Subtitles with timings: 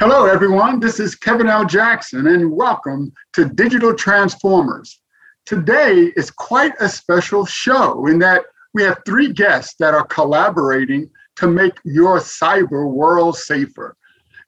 [0.00, 0.80] Hello, everyone.
[0.80, 1.66] This is Kevin L.
[1.66, 5.02] Jackson, and welcome to Digital Transformers.
[5.44, 11.10] Today is quite a special show in that we have three guests that are collaborating
[11.36, 13.94] to make your cyber world safer.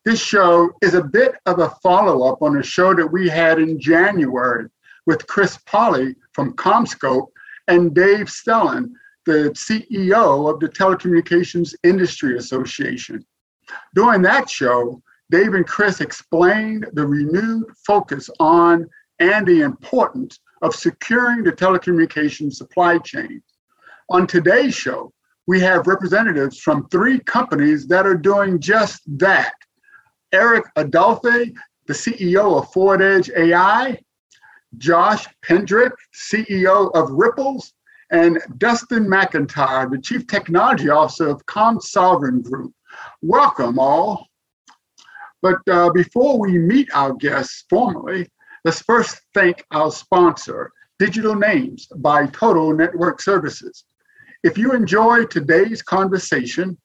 [0.06, 3.58] This show is a bit of a follow up on a show that we had
[3.58, 4.70] in January
[5.04, 7.26] with Chris Polly from CommScope
[7.68, 8.90] and Dave Stehlin,
[9.26, 13.22] the CEO of the Telecommunications Industry Association.
[13.94, 18.86] During that show, Dave and Chris explained the renewed focus on
[19.18, 23.42] and the importance of securing the telecommunications supply chain.
[24.10, 25.10] On today's show,
[25.46, 29.54] we have representatives from three companies that are doing just that.
[30.32, 31.54] Eric Adolphe,
[31.86, 33.98] the CEO of Forward Edge AI,
[34.76, 37.72] Josh Pendrick, CEO of Ripples,
[38.10, 42.74] and Dustin McIntire, the Chief Technology Officer of ComSovereign Group.
[43.22, 44.28] Welcome all.
[45.42, 48.28] But uh, before we meet our guests formally,
[48.64, 53.84] let's first thank our sponsor, Digital Names by Total Network Services.
[54.44, 56.78] If you enjoy today's conversation,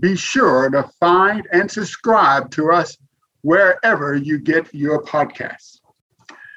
[0.00, 2.96] be sure to find and subscribe to us
[3.42, 5.80] wherever you get your podcasts.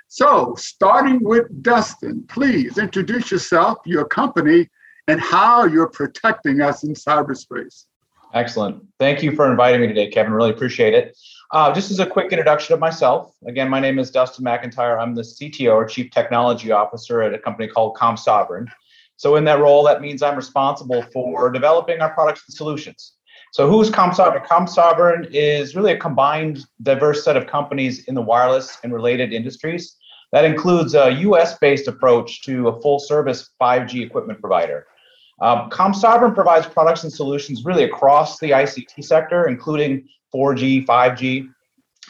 [0.08, 4.70] So, starting with Dustin, please introduce yourself, your company,
[5.08, 7.86] and how you're protecting us in cyberspace.
[8.34, 8.84] Excellent.
[9.00, 10.34] Thank you for inviting me today, Kevin.
[10.34, 11.18] Really appreciate it.
[11.52, 14.98] Uh, just as a quick introduction of myself, again, my name is Dustin McIntire.
[14.98, 18.68] I'm the CTO or Chief Technology Officer at a company called ComSovereign.
[19.18, 23.16] So, in that role, that means I'm responsible for developing our products and solutions.
[23.52, 24.46] So, who's ComSovereign?
[24.46, 29.98] ComSovereign is really a combined, diverse set of companies in the wireless and related industries.
[30.32, 34.88] That includes a US based approach to a full service 5G equipment provider.
[35.42, 41.50] Um, ComSovereign provides products and solutions really across the ICT sector, including 4G, 5G,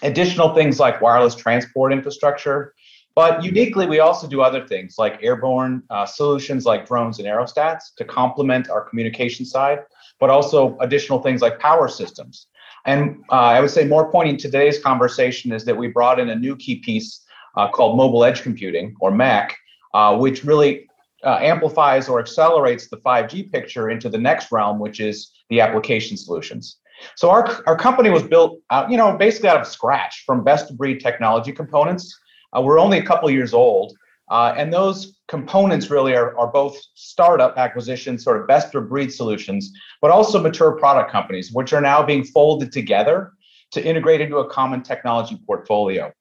[0.04, 2.74] additional things like wireless transport infrastructure.
[3.16, 7.94] But uniquely, we also do other things like airborne uh, solutions like drones and aerostats
[7.98, 9.80] to complement our communication side,
[10.20, 12.48] but also additional things like power systems.
[12.86, 16.30] And uh, I would say more pointing to today's conversation is that we brought in
[16.30, 17.22] a new key piece
[17.56, 19.52] uh, called mobile edge computing or MEC,
[19.94, 20.88] uh, which really
[21.24, 26.18] uh, amplifies or accelerates the 5G picture into the next realm, which is the application
[26.18, 26.78] solutions.
[27.16, 30.70] So our, our company was built, out, you know, basically out of scratch from best
[30.70, 32.18] of breed technology components.
[32.56, 33.94] Uh, we're only a couple years old,
[34.30, 39.12] uh, and those components really are, are both startup acquisitions, sort of best of breed
[39.12, 39.72] solutions,
[40.02, 43.34] but also mature product companies, which are now being folded together
[43.72, 46.12] to integrate into a common technology portfolio.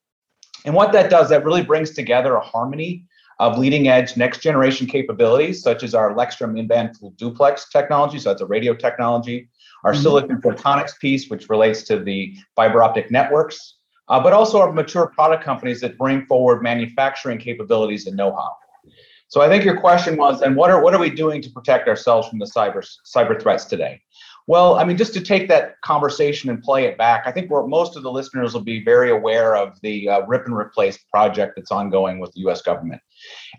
[0.64, 3.04] And what that does, that really brings together a harmony
[3.40, 8.18] of leading edge next generation capabilities, such as our Lextrum in-band full duplex technology.
[8.18, 9.48] So that's a radio technology.
[9.82, 10.02] Our mm-hmm.
[10.02, 13.76] silicon photonics piece, which relates to the fiber optic networks,
[14.08, 18.54] uh, but also our mature product companies that bring forward manufacturing capabilities and know-how.
[19.28, 21.88] So I think your question was, and what are what are we doing to protect
[21.88, 24.02] ourselves from the cyber cyber threats today?
[24.48, 27.96] Well, I mean, just to take that conversation and play it back, I think most
[27.96, 31.70] of the listeners will be very aware of the uh, rip and replace project that's
[31.70, 33.00] ongoing with the US government.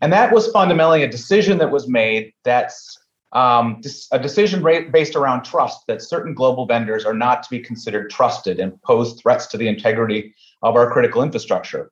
[0.02, 2.98] And that was fundamentally a decision that was made that's
[3.34, 4.62] um, a decision
[4.92, 9.20] based around trust that certain global vendors are not to be considered trusted and pose
[9.22, 11.92] threats to the integrity of our critical infrastructure.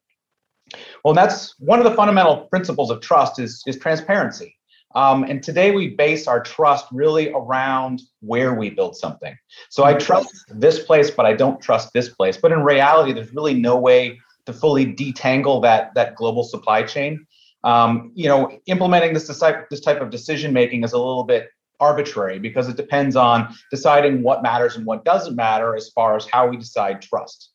[1.04, 4.56] Well, that's one of the fundamental principles of trust is, is transparency.
[4.96, 9.38] Um, and today we base our trust really around where we build something.
[9.70, 12.38] So I trust this place, but I don't trust this place.
[12.38, 17.26] But in reality, there's really no way to fully detangle that, that global supply chain.
[17.64, 19.40] Um, you know, implementing this, this
[19.82, 24.44] type of decision making is a little bit arbitrary because it depends on deciding what
[24.44, 27.52] matters and what doesn't matter as far as how we decide trust.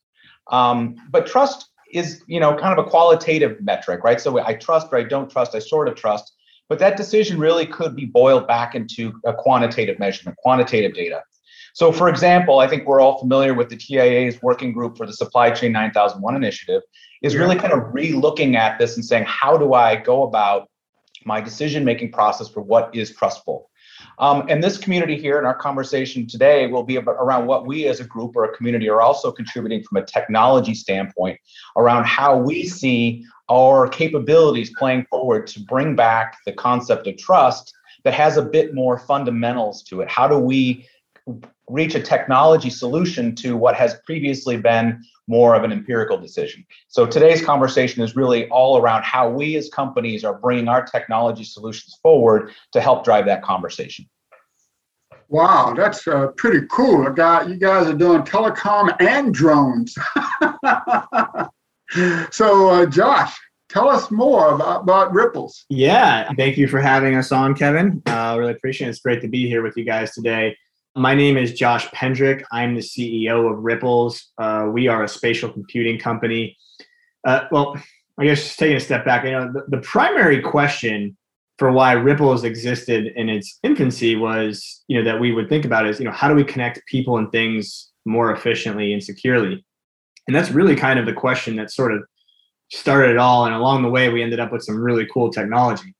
[0.51, 4.19] Um, but trust is, you know, kind of a qualitative metric, right?
[4.19, 6.33] So I trust or I don't trust, I sort of trust.
[6.67, 11.21] But that decision really could be boiled back into a quantitative measurement, quantitative data.
[11.75, 15.13] So, for example, I think we're all familiar with the TIA's working group for the
[15.13, 16.81] Supply Chain 9001 initiative,
[17.25, 20.69] is really kind of re-looking at this and saying, how do I go about
[21.25, 23.67] my decision-making process for what is trustful?
[24.19, 27.99] Um, and this community here in our conversation today will be around what we as
[27.99, 31.39] a group or a community are also contributing from a technology standpoint
[31.75, 37.73] around how we see our capabilities playing forward to bring back the concept of trust
[38.03, 40.11] that has a bit more fundamentals to it.
[40.11, 40.87] How do we
[41.69, 46.65] reach a technology solution to what has previously been more of an empirical decision.
[46.87, 51.43] So today's conversation is really all around how we as companies are bringing our technology
[51.43, 54.07] solutions forward to help drive that conversation.
[55.27, 57.09] Wow, that's uh, pretty cool.
[57.09, 59.97] Got you guys are doing telecom and drones.
[62.31, 63.35] so, uh, Josh,
[63.67, 65.65] tell us more about, about, Ripples.
[65.69, 68.03] Yeah, thank you for having us on, Kevin.
[68.05, 68.91] Uh, really appreciate it.
[68.91, 70.55] It's great to be here with you guys today.
[70.97, 72.43] My name is Josh Pendrick.
[72.53, 74.31] I'm the CEO of Ripples.
[74.37, 76.57] Uh, we are a spatial computing company.
[77.27, 77.75] Uh, well,
[78.17, 81.17] I guess just taking a step back, you know, the, the, primary question
[81.57, 85.85] for why Ripples existed in its infancy was, you know, that we would think about
[85.85, 89.65] is, you know, how do we connect people and things more efficiently and securely?
[90.27, 92.03] And that's really kind of the question that sort of
[92.71, 93.45] started it all.
[93.45, 95.94] And along the way, we ended up with some really cool technology.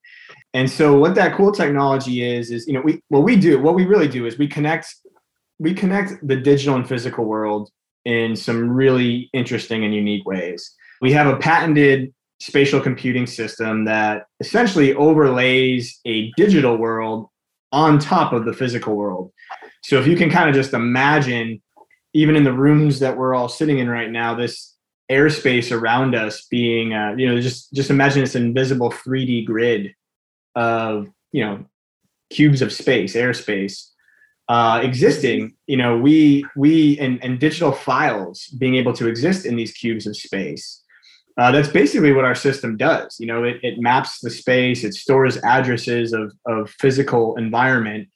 [0.56, 3.76] And so what that cool technology is is you know we what we do what
[3.76, 4.88] we really do is we connect
[5.60, 7.70] we connect the digital and physical world
[8.06, 10.74] in some really interesting and unique ways.
[11.02, 17.28] We have a patented spatial computing system that essentially overlays a digital world
[17.74, 19.32] on top of the physical world.
[19.84, 21.62] So if you can kind of just imagine
[22.14, 24.74] even in the rooms that we're all sitting in right now this
[25.12, 29.94] airspace around us being uh, you know just just imagine this invisible 3D grid
[30.56, 31.66] of you know
[32.30, 33.90] cubes of space, airspace
[34.48, 35.56] uh, existing.
[35.68, 40.08] You know, we we and, and digital files being able to exist in these cubes
[40.08, 40.82] of space.
[41.38, 43.18] Uh, that's basically what our system does.
[43.20, 48.08] You know, it, it maps the space, it stores addresses of, of physical environment,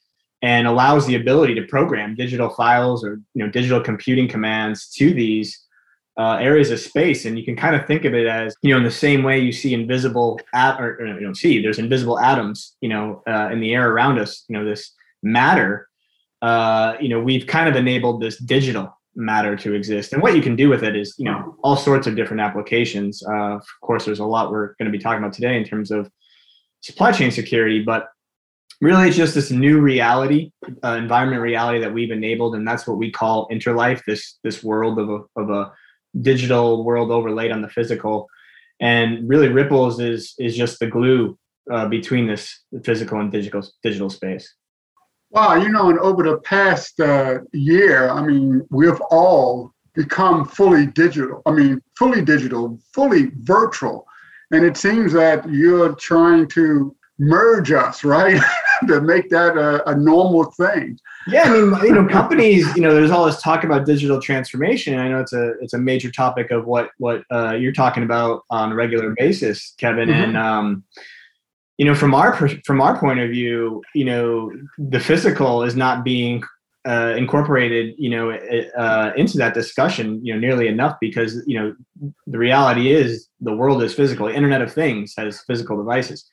[0.42, 5.14] and allows the ability to program digital files or you know digital computing commands to
[5.14, 5.66] these
[6.20, 8.78] uh, areas of space, and you can kind of think of it as you know
[8.78, 12.20] in the same way you see invisible at or, or you don't see there's invisible
[12.20, 14.44] atoms you know uh, in the air around us.
[14.50, 14.92] You know this
[15.24, 15.88] matter.
[16.42, 20.42] Uh, you know we've kind of enabled this digital matter to exist, and what you
[20.42, 23.24] can do with it is you know all sorts of different applications.
[23.26, 25.90] Uh, of course, there's a lot we're going to be talking about today in terms
[25.90, 26.12] of
[26.82, 28.10] supply chain security, but
[28.82, 30.52] really it's just this new reality
[30.84, 34.98] uh, environment reality that we've enabled and that's what we call interlife this this world
[34.98, 35.70] of a, of a
[36.22, 38.28] digital world overlaid on the physical.
[38.82, 41.38] And really ripples is is just the glue
[41.72, 44.56] uh, between this physical and digital digital space.
[45.32, 50.88] Wow you know and over the past uh, year i mean we've all become fully
[50.88, 54.06] digital i mean fully digital fully virtual.
[54.52, 58.42] And it seems that you're trying to merge us right
[58.88, 60.98] to make that a, a, normal thing.
[61.28, 64.98] Yeah, I mean, you know, companies, you know, there's all this talk about digital transformation.
[64.98, 68.44] I know it's a it's a major topic of what what uh, you're talking about
[68.50, 70.10] on a regular basis, Kevin.
[70.10, 70.24] Mm-hmm.
[70.24, 70.84] And um,
[71.78, 72.34] you know, from our
[72.66, 76.42] from our point of view, you know, the physical is not being
[76.88, 81.76] uh, incorporated, you know, uh, into that discussion, you know, nearly enough because you know
[82.28, 84.28] the reality is the world is physical.
[84.28, 86.26] Internet of Things has physical devices.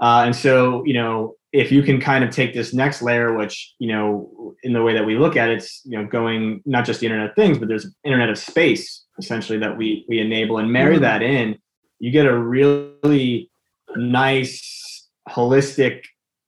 [0.00, 3.74] Uh, and so, you know, if you can kind of take this next layer, which,
[3.78, 6.84] you know, in the way that we look at it, it's, you know, going not
[6.84, 10.58] just the Internet of Things, but there's Internet of Space essentially that we we enable
[10.58, 11.02] and marry mm-hmm.
[11.02, 11.58] that in,
[11.98, 13.50] you get a really
[13.96, 16.04] nice holistic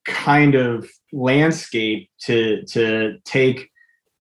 [0.07, 3.69] kind of landscape to to take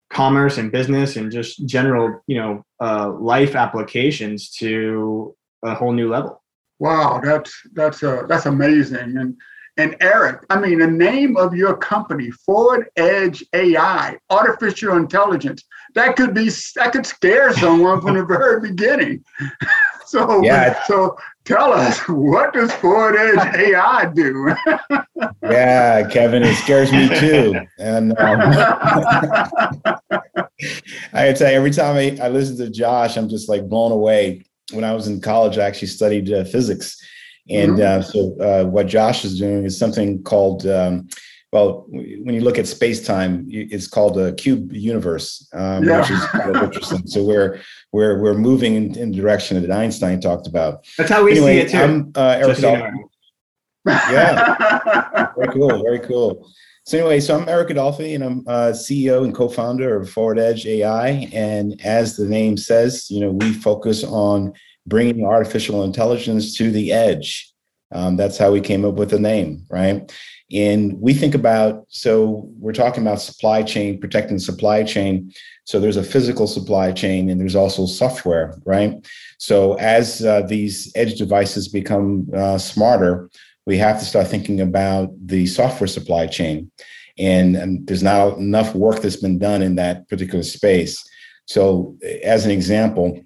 [0.10, 6.10] commerce and business and just general you know uh, life applications to a whole new
[6.10, 6.38] level
[6.79, 9.17] Wow, that's that's uh, that's amazing.
[9.17, 9.36] And
[9.77, 15.63] and Eric, I mean, the name of your company, Forward Edge AI, artificial intelligence,
[15.95, 19.24] that could be that could scare someone from the very beginning.
[20.05, 20.83] so yeah.
[20.86, 24.53] so tell us, what does Forward Edge AI do?
[25.43, 27.55] yeah, Kevin, it scares me too.
[27.77, 28.39] And um,
[31.13, 34.43] I tell you, every time I, I listen to Josh, I'm just like blown away
[34.71, 36.97] when I was in college, I actually studied uh, physics.
[37.49, 37.99] And mm-hmm.
[37.99, 41.07] uh, so, uh, what Josh is doing is something called, um,
[41.51, 45.99] well, when you look at space time, it's called a cube universe, um, yeah.
[45.99, 46.23] which is
[46.63, 47.07] interesting.
[47.07, 47.59] So we're
[47.91, 50.85] we're we're moving in, in, the direction that Einstein talked about.
[50.97, 51.77] That's how we anyway, see it too.
[51.77, 52.59] I'm uh, Eric
[53.88, 56.47] Yeah, very cool, very cool.
[56.89, 60.65] So anyway, so I'm Eric Adolphe, and I'm uh, CEO and co-founder of Forward Edge
[60.65, 61.29] AI.
[61.31, 64.53] And as the name says, you know, we focus on
[64.88, 67.53] bringing artificial intelligence to the edge.
[67.91, 70.12] Um, that's how we came up with the name, right?
[70.51, 75.31] And we think about so we're talking about supply chain, protecting supply chain.
[75.65, 78.93] So there's a physical supply chain and there's also software, right?
[79.38, 83.29] So as uh, these edge devices become uh, smarter,
[83.69, 86.71] we have to start thinking about the software supply chain.
[87.19, 91.07] And, and there's not enough work that's been done in that particular space.
[91.45, 93.21] So, as an example,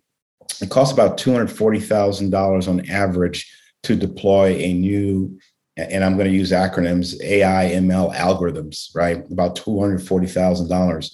[0.60, 3.50] it costs about $240,000 on average
[3.84, 5.40] to deploy a new,
[5.78, 9.24] and I'm going to use acronyms, AI ML algorithms, right?
[9.32, 11.12] About $240,000.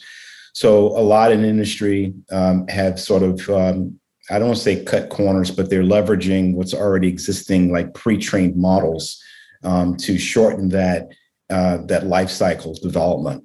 [0.54, 3.99] So a lot in industry um, have sort of, um,
[4.30, 8.56] I don't want to say cut corners, but they're leveraging what's already existing, like pre-trained
[8.56, 9.22] models,
[9.64, 11.10] um, to shorten that
[11.50, 13.44] uh, that life cycle development.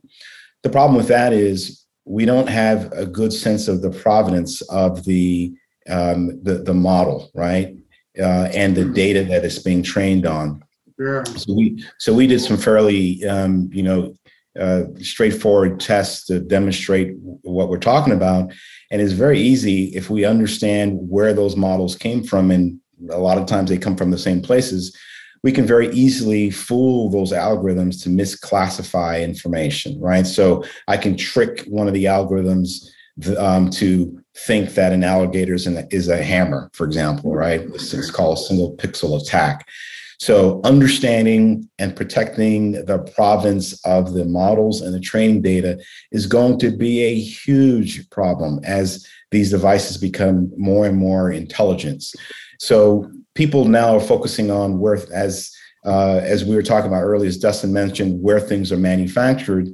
[0.62, 5.04] The problem with that is we don't have a good sense of the provenance of
[5.04, 5.54] the
[5.88, 7.76] um, the, the model, right?
[8.18, 8.94] Uh, and the mm-hmm.
[8.94, 10.62] data that it's being trained on.
[10.98, 11.24] Yeah.
[11.24, 14.14] So we so we did some fairly um, you know
[14.58, 18.52] uh, straightforward tests to demonstrate what we're talking about,
[18.94, 22.78] and it's very easy if we understand where those models came from, and
[23.10, 24.96] a lot of times they come from the same places.
[25.42, 30.28] We can very easily fool those algorithms to misclassify information, right?
[30.28, 32.86] So I can trick one of the algorithms
[33.36, 37.62] um, to think that an alligator is, an, is a hammer, for example, right?
[37.62, 39.66] It's, it's called a single pixel attack.
[40.18, 45.78] So, understanding and protecting the provenance of the models and the training data
[46.12, 52.04] is going to be a huge problem as these devices become more and more intelligent.
[52.60, 55.50] So, people now are focusing on where, as
[55.84, 59.68] uh, as we were talking about earlier, as Dustin mentioned, where things are manufactured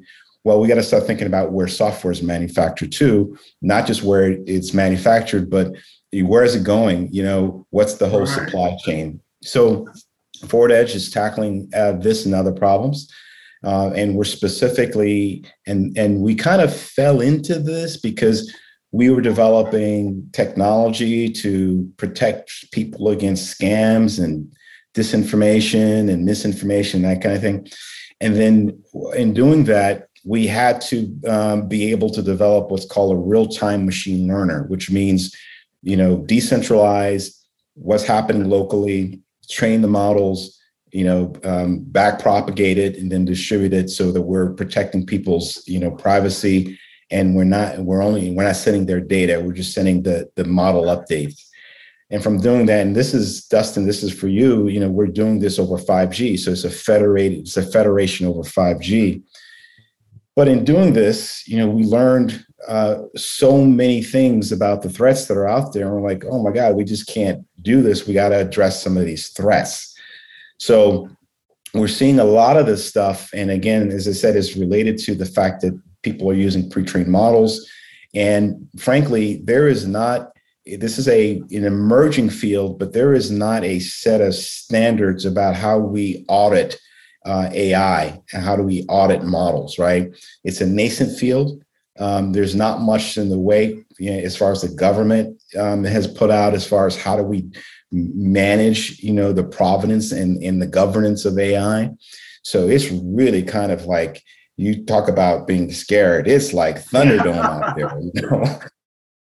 [0.44, 4.38] well, we got to start thinking about where software is manufactured too, not just where
[4.46, 5.72] it's manufactured, but
[6.12, 7.12] where is it going?
[7.12, 9.20] You know, what's the whole supply chain?
[9.42, 9.86] So,
[10.48, 13.12] Forward Edge is tackling uh, this and other problems.
[13.62, 18.50] Uh, and we're specifically, and, and we kind of fell into this because
[18.92, 24.50] we were developing technology to protect people against scams and
[24.94, 27.68] disinformation and misinformation, that kind of thing.
[28.20, 28.82] And then
[29.14, 33.86] in doing that, we had to um, be able to develop what's called a real-time
[33.86, 35.34] machine learner, which means,
[35.82, 37.36] you know, decentralize
[37.74, 39.20] what's happening locally,
[39.50, 40.58] train the models,
[40.92, 45.62] you know, um, back propagate it, and then distribute it so that we're protecting people's,
[45.66, 46.78] you know, privacy.
[47.12, 49.40] And we're not, we're only, we're not sending their data.
[49.40, 51.44] We're just sending the the model updates.
[52.12, 54.68] And from doing that, and this is Dustin, this is for you.
[54.68, 58.42] You know, we're doing this over 5G, so it's a federated, it's a federation over
[58.42, 59.22] 5G
[60.40, 65.26] but in doing this, you know, we learned uh, so many things about the threats
[65.26, 65.86] that are out there.
[65.86, 68.06] And we're like, oh my God, we just can't do this.
[68.06, 69.94] We got to address some of these threats.
[70.58, 71.08] So
[71.72, 73.30] we're seeing a lot of this stuff.
[73.32, 77.08] And again, as I said, is related to the fact that people are using pre-trained
[77.08, 77.68] models.
[78.14, 80.32] And frankly, there is not,
[80.66, 85.56] this is a an emerging field, but there is not a set of standards about
[85.56, 86.78] how we audit
[87.24, 90.10] uh, AI and how do we audit models, right?
[90.44, 91.62] It's a nascent field.
[92.00, 95.84] Um, there's not much in the way you know, as far as the government um,
[95.84, 97.50] has put out as far as how do we
[97.92, 101.90] manage, you know, the provenance and, and the governance of AI.
[102.42, 104.22] So it's really kind of like
[104.56, 106.28] you talk about being scared.
[106.28, 107.98] It's like Thunderdome out there.
[108.00, 108.60] You know?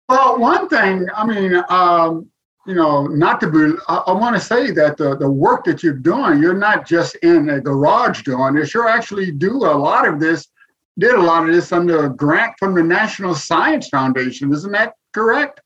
[0.09, 2.31] Well, one thing, I mean, um,
[2.67, 5.83] you know, not to be, I, I want to say that the, the work that
[5.83, 10.09] you're doing, you're not just in a garage doing this, you're actually do a lot
[10.09, 10.49] of this,
[10.99, 14.52] did a lot of this under a grant from the National Science Foundation.
[14.52, 15.61] Isn't that correct?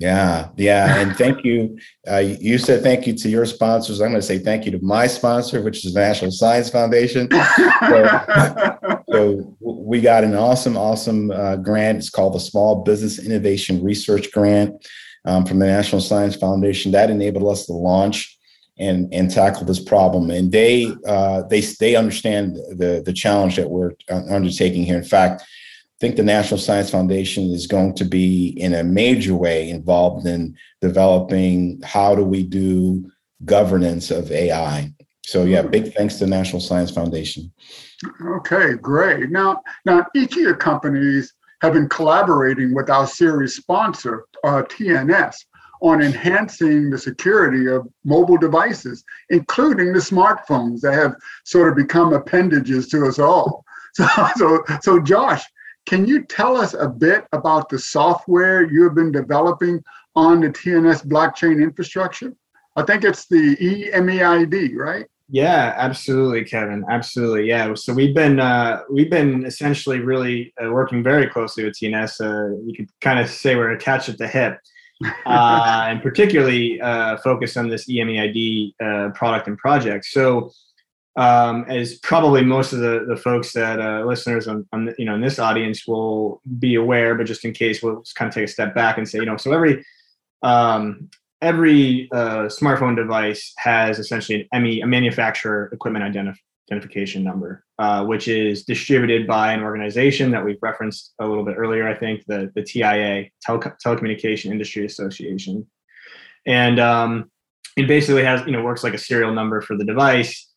[0.00, 1.76] Yeah, yeah, and thank you.
[2.08, 4.00] Uh, you said thank you to your sponsors.
[4.00, 7.28] I'm going to say thank you to my sponsor, which is the National Science Foundation.
[7.88, 11.98] so, so, we got an awesome, awesome uh, grant.
[11.98, 14.86] It's called the Small Business Innovation Research Grant
[15.24, 18.37] um, from the National Science Foundation that enabled us to launch
[18.78, 20.30] and and tackle this problem.
[20.30, 24.98] And they uh, they they understand the the challenge that we're uh, undertaking here.
[24.98, 29.34] In fact, I think the National Science Foundation is going to be in a major
[29.34, 33.10] way involved in developing how do we do
[33.44, 34.92] governance of AI.
[35.24, 37.52] So yeah, big thanks to the National Science Foundation.
[38.24, 39.30] Okay, great.
[39.30, 45.34] Now, now each of your companies have been collaborating with our series sponsor, uh, TNS,
[45.80, 52.12] on enhancing the security of mobile devices, including the smartphones that have sort of become
[52.12, 53.64] appendages to us all.
[53.94, 54.06] So,
[54.36, 55.42] so, so Josh,
[55.86, 59.82] can you tell us a bit about the software you have been developing
[60.14, 62.32] on the TNS blockchain infrastructure?
[62.76, 65.06] I think it's the EMEID, right?
[65.30, 66.84] Yeah, absolutely, Kevin.
[66.88, 67.74] Absolutely, yeah.
[67.74, 72.20] So we've been uh, we've been essentially really uh, working very closely with TNS.
[72.20, 74.58] Uh, you could kind of say we're attached at the hip,
[75.26, 80.04] uh, and particularly uh, focus on this EMEID uh, product and project.
[80.06, 80.50] So,
[81.16, 85.14] um, as probably most of the, the folks that uh, listeners on, on you know
[85.14, 88.48] in this audience will be aware, but just in case, we'll kind of take a
[88.48, 89.84] step back and say, you know, so every
[90.42, 91.08] um,
[91.42, 96.38] every uh, smartphone device has essentially an ME, a manufacturer equipment identif-
[96.70, 101.56] identification number, uh, which is distributed by an organization that we've referenced a little bit
[101.56, 101.88] earlier.
[101.88, 105.66] I think the the TIA, Tele- Telecommunication Industry Association,
[106.46, 107.30] and um,
[107.76, 110.50] it basically has you know works like a serial number for the device,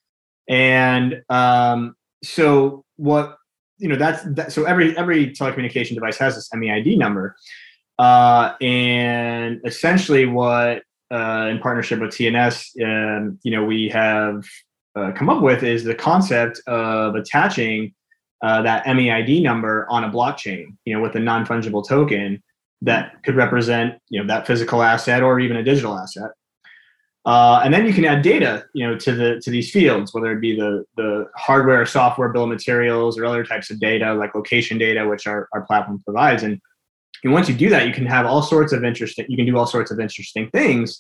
[0.50, 3.38] and um, so what
[3.78, 7.36] you know that's that, so every every telecommunication device has this MEID number.
[8.00, 14.46] Uh, and essentially, what uh, in partnership with TNS, um, you know, we have
[14.96, 17.94] uh, come up with is the concept of attaching
[18.42, 22.42] uh, that MEID number on a blockchain, you know, with a non fungible token
[22.82, 26.32] that could represent, you know, that physical asset or even a digital asset.
[27.24, 30.32] Uh, and then you can add data, you know, to the to these fields, whether
[30.32, 34.34] it be the the hardware, software, bill of materials, or other types of data like
[34.34, 36.42] location data, which our, our platform provides.
[36.42, 36.60] And
[37.24, 39.56] and once you do that, you can have all sorts of interesting, you can do
[39.56, 41.00] all sorts of interesting things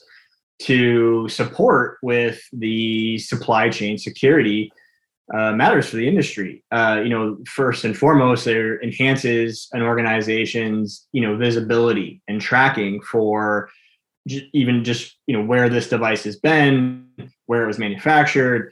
[0.65, 4.71] to support with the supply chain security
[5.33, 6.63] uh, matters for the industry.
[6.71, 13.01] Uh, you know, first and foremost, it enhances an organization's you know visibility and tracking
[13.01, 13.69] for
[14.27, 17.07] j- even just you know where this device has been,
[17.45, 18.71] where it was manufactured,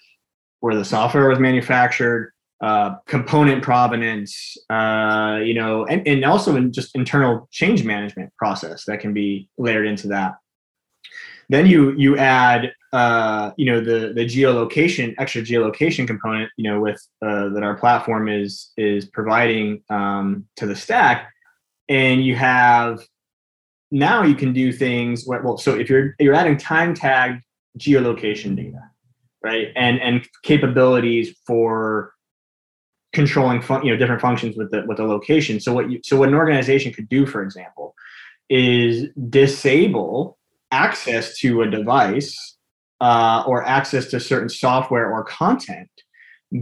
[0.60, 6.74] where the software was manufactured, uh, component provenance, uh, you know, and, and also in
[6.74, 10.34] just internal change management process that can be layered into that.
[11.50, 16.80] Then you you add uh, you know the the geolocation extra geolocation component you know
[16.80, 21.32] with uh, that our platform is is providing um, to the stack,
[21.88, 23.00] and you have
[23.92, 27.42] now you can do things where, well so if you're you're adding time tagged
[27.78, 28.90] geolocation data
[29.44, 29.68] right?
[29.76, 32.14] And and capabilities for
[33.14, 35.60] controlling fun, you know different functions with the with the location.
[35.60, 37.96] So what you so what an organization could do for example
[38.50, 40.39] is disable
[40.72, 42.58] access to a device
[43.02, 45.90] uh, or access to certain software or content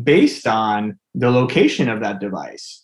[0.04, 2.84] based on the location of that device.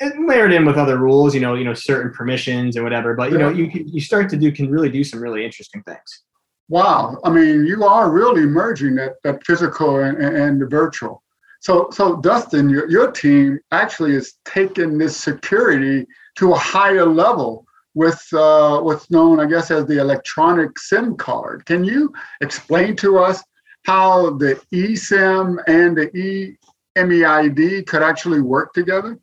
[0.00, 3.30] And layered in with other rules you know you know certain permissions and whatever but
[3.30, 6.22] you know you you start to do can really do some really interesting things.
[6.70, 7.18] Wow.
[7.22, 11.22] I mean you are really merging that that physical and, and the virtual.
[11.60, 17.66] So, so Dustin, your, your team actually is taking this security to a higher level
[17.94, 21.66] with uh, what's known, I guess, as the electronic SIM card.
[21.66, 23.42] Can you explain to us
[23.84, 26.56] how the eSIM and the
[26.96, 29.18] eMEID could actually work together?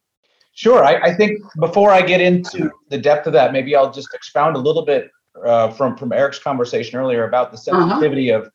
[0.54, 0.84] Sure.
[0.84, 4.56] I, I, think before I get into the depth of that, maybe I'll just expound
[4.56, 5.12] a little bit
[5.46, 7.90] uh, from from Eric's conversation earlier about the uh-huh.
[7.90, 8.46] sensitivity uh-huh.
[8.46, 8.52] of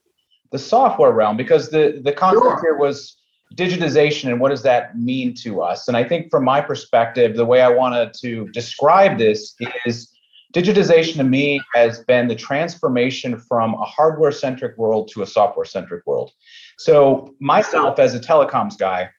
[0.51, 2.61] the software realm, because the the concept sure.
[2.61, 3.19] here was
[3.57, 5.89] digitization and what does that mean to us?
[5.89, 9.55] And I think from my perspective, the way I wanted to describe this
[9.87, 10.09] is
[10.55, 15.65] digitization to me has been the transformation from a hardware centric world to a software
[15.65, 16.33] centric world.
[16.79, 19.11] So, myself as a telecoms guy,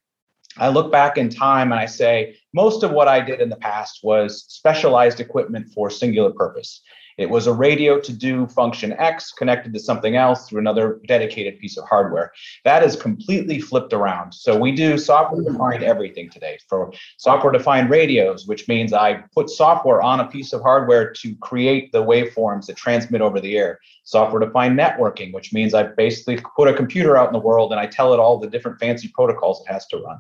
[0.58, 3.56] I look back in time and I say, most of what I did in the
[3.56, 6.82] past was specialized equipment for singular purpose.
[7.18, 11.60] It was a radio to do function X connected to something else through another dedicated
[11.60, 12.32] piece of hardware.
[12.64, 14.34] That is completely flipped around.
[14.34, 19.50] So we do software defined everything today for software defined radios, which means I put
[19.50, 23.80] software on a piece of hardware to create the waveforms that transmit over the air.
[24.04, 27.80] Software defined networking, which means I basically put a computer out in the world and
[27.80, 30.20] I tell it all the different fancy protocols it has to run.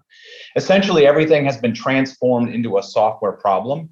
[0.55, 3.89] Essentially, everything has been transformed into a software problem.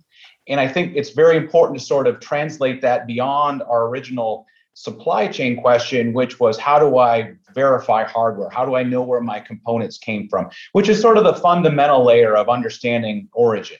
[0.47, 5.27] And I think it's very important to sort of translate that beyond our original supply
[5.27, 8.49] chain question, which was how do I verify hardware?
[8.49, 10.49] How do I know where my components came from?
[10.71, 13.77] Which is sort of the fundamental layer of understanding origin.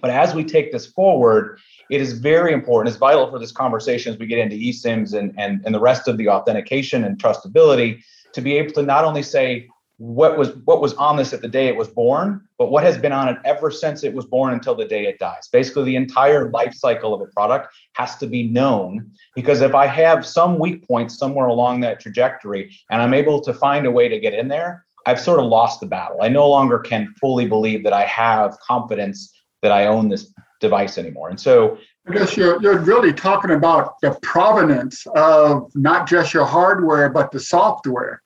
[0.00, 1.58] But as we take this forward,
[1.90, 5.34] it is very important, it's vital for this conversation as we get into eSIMs and,
[5.38, 9.22] and, and the rest of the authentication and trustability to be able to not only
[9.22, 9.68] say,
[10.04, 12.98] what was what was on this at the day it was born but what has
[12.98, 15.48] been on it ever since it was born until the day it dies.
[15.50, 19.86] Basically the entire life cycle of a product has to be known because if i
[19.86, 24.06] have some weak points somewhere along that trajectory and i'm able to find a way
[24.08, 26.18] to get in there i've sort of lost the battle.
[26.20, 30.98] I no longer can fully believe that i have confidence that i own this device
[30.98, 31.28] anymore.
[31.30, 36.44] And so I guess you're, you're really talking about the provenance of not just your
[36.44, 38.22] hardware, but the software.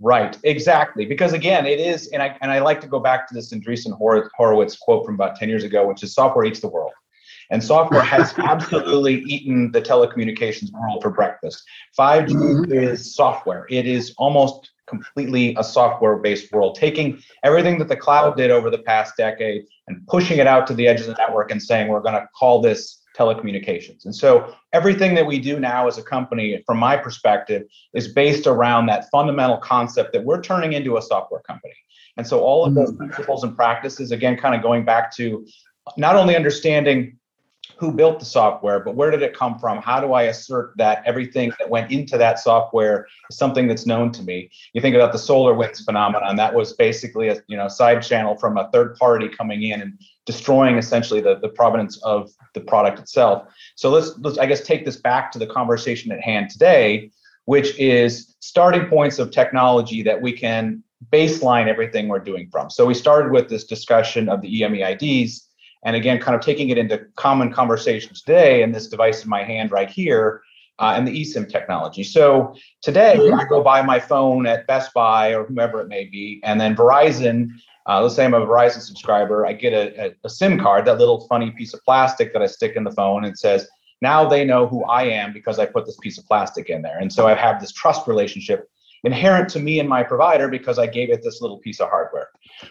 [0.00, 1.06] Right, exactly.
[1.06, 3.92] Because again, it is, and I and I like to go back to this Andreessen
[4.36, 6.92] Horowitz quote from about 10 years ago, which is software eats the world.
[7.50, 11.64] And software has absolutely eaten the telecommunications world for breakfast.
[11.98, 12.72] 5G mm-hmm.
[12.72, 13.66] is software.
[13.70, 18.78] It is almost completely a software-based world, taking everything that the cloud did over the
[18.78, 22.00] past decade and pushing it out to the edge of the network and saying we're
[22.00, 24.04] going to call this telecommunications.
[24.04, 28.46] And so everything that we do now as a company, from my perspective, is based
[28.46, 31.74] around that fundamental concept that we're turning into a software company.
[32.16, 33.08] And so all of those mm-hmm.
[33.08, 35.46] principles and practices, again, kind of going back to
[35.96, 37.17] not only understanding
[37.78, 39.78] who built the software, but where did it come from?
[39.78, 44.10] How do I assert that everything that went into that software is something that's known
[44.12, 44.50] to me?
[44.72, 46.34] You think about the SolarWinds phenomenon.
[46.36, 49.98] That was basically a you know side channel from a third party coming in and
[50.26, 53.46] destroying essentially the, the provenance of the product itself.
[53.76, 57.12] So let's let's I guess take this back to the conversation at hand today,
[57.44, 62.70] which is starting points of technology that we can baseline everything we're doing from.
[62.70, 65.47] So we started with this discussion of the EMEIDs
[65.84, 69.44] and again, kind of taking it into common conversations today and this device in my
[69.44, 70.42] hand right here
[70.78, 72.04] uh, and the eSIM technology.
[72.04, 76.40] So today I go buy my phone at Best Buy or whomever it may be,
[76.44, 77.50] and then Verizon,
[77.86, 80.98] uh, let's say I'm a Verizon subscriber, I get a, a, a SIM card, that
[80.98, 83.68] little funny piece of plastic that I stick in the phone and says,
[84.00, 86.98] now they know who I am because I put this piece of plastic in there.
[86.98, 88.70] And so I have this trust relationship
[89.04, 92.28] inherent to me and my provider because I gave it this little piece of hardware.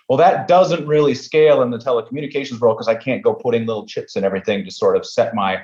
[0.10, 3.86] Well, that doesn't really scale in the telecommunications world because I can't go putting little
[3.86, 5.62] chips and everything to sort of set my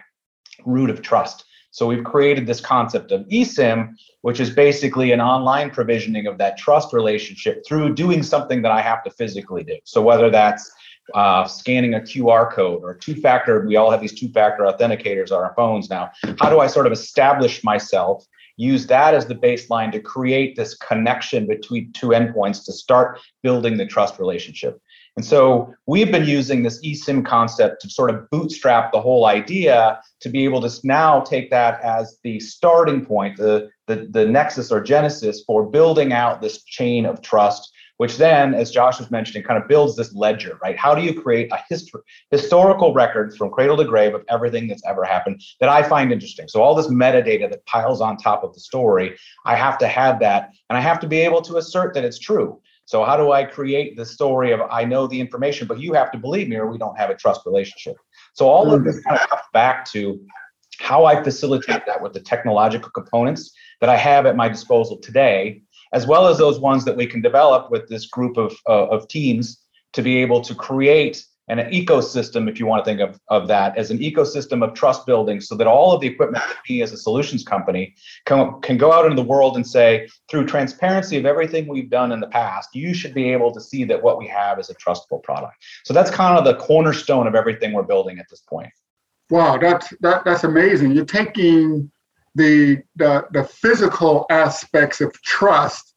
[0.65, 1.45] root of trust.
[1.71, 6.55] So we've created this concept of eSIM, which is basically an online provisioning of that
[6.55, 9.77] trust relationship through doing something that I have to physically do.
[9.83, 10.71] So whether that's
[11.15, 15.31] uh, scanning a QR code or two factor, we all have these two factor authenticators
[15.31, 16.11] on our phones now.
[16.39, 18.23] How do I sort of establish myself
[18.57, 23.77] use that as the baseline to create this connection between two endpoints to start building
[23.77, 24.79] the trust relationship.
[25.15, 29.99] And so we've been using this eSIM concept to sort of bootstrap the whole idea
[30.21, 34.71] to be able to now take that as the starting point, the, the, the nexus
[34.71, 39.43] or genesis for building out this chain of trust which then, as Josh was mentioning,
[39.43, 40.77] kind of builds this ledger, right?
[40.77, 42.01] How do you create a history,
[42.31, 46.47] historical records from cradle to grave of everything that's ever happened that I find interesting?
[46.47, 50.19] So all this metadata that piles on top of the story, I have to have
[50.19, 52.61] that, and I have to be able to assert that it's true.
[52.85, 56.11] So how do I create the story of I know the information, but you have
[56.11, 57.95] to believe me, or we don't have a trust relationship.
[58.33, 60.19] So all of this kind of comes back to
[60.79, 65.62] how I facilitate that with the technological components that I have at my disposal today
[65.93, 69.07] as well as those ones that we can develop with this group of, uh, of
[69.07, 69.59] teams
[69.93, 73.77] to be able to create an ecosystem, if you want to think of, of that
[73.77, 76.93] as an ecosystem of trust building, so that all of the equipment that we as
[76.93, 77.93] a solutions company
[78.25, 82.13] can, can go out into the world and say, through transparency of everything we've done
[82.13, 84.75] in the past, you should be able to see that what we have is a
[84.75, 85.53] trustable product.
[85.83, 88.71] So that's kind of the cornerstone of everything we're building at this point.
[89.29, 90.91] Wow, that's that, that's amazing.
[90.91, 91.91] You're taking
[92.35, 95.93] the, the, the physical aspects of trust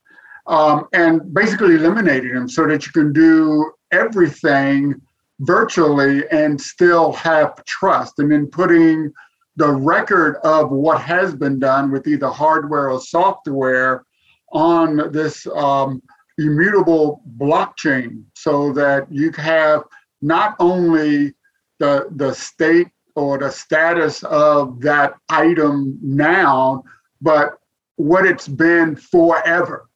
[0.46, 4.94] um, and basically eliminating them so that you can do everything
[5.40, 8.18] virtually and still have trust.
[8.18, 9.12] And then putting
[9.56, 14.04] the record of what has been done with either hardware or software
[14.52, 16.02] on this um,
[16.38, 19.82] immutable blockchain so that you have
[20.22, 21.34] not only
[21.78, 26.84] the the state or the status of that item now,
[27.20, 27.58] but
[27.96, 29.88] what it's been forever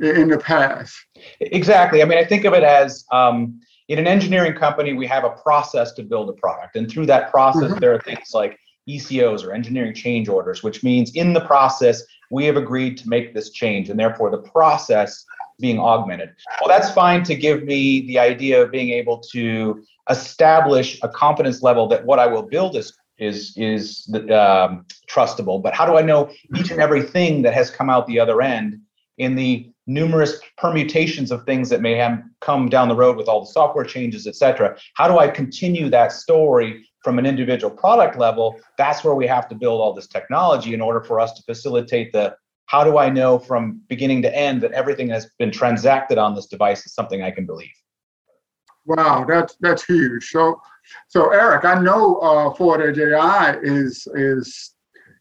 [0.00, 0.96] in the past.
[1.40, 2.02] Exactly.
[2.02, 5.30] I mean, I think of it as um, in an engineering company, we have a
[5.30, 6.76] process to build a product.
[6.76, 7.78] And through that process, mm-hmm.
[7.78, 8.58] there are things like
[8.88, 13.34] ECOs or engineering change orders, which means in the process, we have agreed to make
[13.34, 13.90] this change.
[13.90, 15.24] And therefore, the process
[15.60, 16.30] being augmented.
[16.60, 21.62] Well, that's fine to give me the idea of being able to establish a confidence
[21.62, 25.62] level that what I will build is is is um, trustable.
[25.62, 28.80] But how do I know each and everything that has come out the other end
[29.18, 33.40] in the numerous permutations of things that may have come down the road with all
[33.40, 34.76] the software changes, et cetera?
[34.94, 38.58] How do I continue that story from an individual product level?
[38.78, 42.12] That's where we have to build all this technology in order for us to facilitate
[42.12, 42.34] the
[42.72, 46.34] how do I know from beginning to end that everything that has been transacted on
[46.34, 47.74] this device is something I can believe?
[48.86, 50.30] Wow, that's that's huge.
[50.30, 50.58] So,
[51.06, 54.74] so Eric, I know uh, Forward Edge AI is is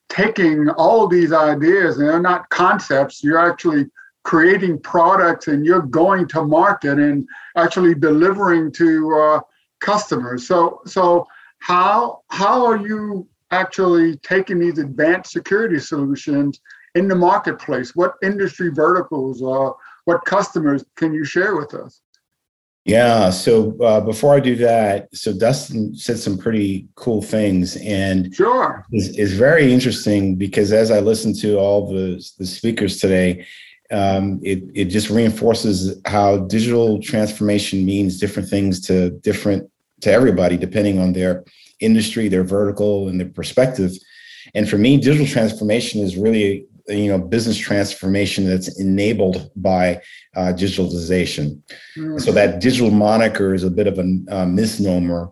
[0.08, 3.22] taking all these ideas, and they're not concepts.
[3.22, 3.86] You're actually
[4.24, 9.42] creating products, and you're going to market and actually delivering to uh,
[9.82, 10.48] customers.
[10.48, 11.28] So, so
[11.60, 16.62] how how are you actually taking these advanced security solutions
[16.96, 17.96] in the marketplace?
[17.96, 19.76] What industry verticals or
[20.06, 22.02] what customers can you share with us?
[22.86, 23.30] Yeah.
[23.30, 28.86] So uh, before I do that, so Dustin said some pretty cool things, and sure,
[28.92, 33.46] is, is very interesting because as I listen to all the the speakers today,
[33.92, 39.70] um, it it just reinforces how digital transformation means different things to different
[40.02, 41.44] to everybody depending on their
[41.82, 43.92] industry, their vertical, and their perspective.
[44.56, 50.02] And for me, digital transformation is really you know business transformation that's enabled by
[50.36, 51.62] uh, digitalization.
[51.98, 52.18] Mm-hmm.
[52.20, 55.32] So that digital moniker is a bit of a, a misnomer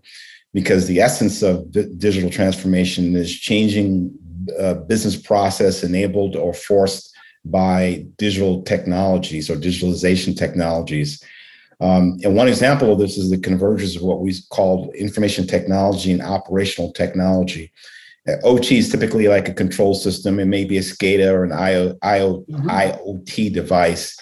[0.54, 4.12] because the essence of digital transformation is changing
[4.60, 11.24] uh, business process enabled or forced by digital technologies or digitalization technologies.
[11.82, 16.12] Um, and one example of this is the convergence of what we call information technology
[16.12, 17.72] and operational technology.
[18.44, 20.40] OT is typically like a control system.
[20.40, 22.70] and maybe a SCADA or an IO, IO, mm-hmm.
[22.70, 24.18] IoT device.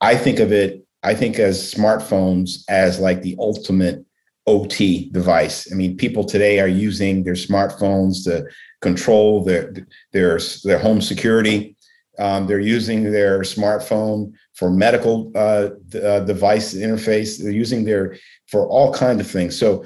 [0.00, 4.04] I think of it, I think as smartphones as like the ultimate
[4.46, 5.70] OT device.
[5.72, 8.46] I mean, people today are using their smartphones to
[8.80, 9.74] control their
[10.12, 11.76] their their home security.
[12.18, 15.70] Um, they're using their smartphone for medical uh,
[16.02, 17.42] uh, device interface.
[17.42, 18.16] They're using their
[18.46, 19.58] for all kinds of things.
[19.58, 19.84] So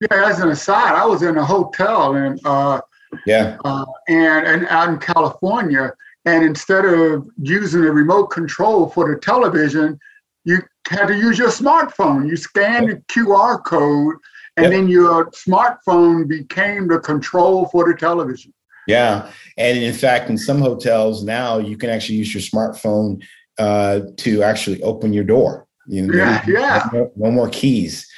[0.00, 2.80] yeah, as an aside, I was in a hotel and uh,
[3.26, 5.92] yeah, uh, and and out in California,
[6.24, 9.98] and instead of using a remote control for the television,
[10.44, 12.28] you had to use your smartphone.
[12.28, 14.16] You scanned the QR code,
[14.56, 14.72] and yep.
[14.72, 18.52] then your smartphone became the control for the television.
[18.86, 23.22] Yeah, and in fact, in some hotels now, you can actually use your smartphone
[23.58, 25.66] uh, to actually open your door.
[25.86, 26.88] You know, yeah, yeah.
[26.92, 28.09] No, no more keys.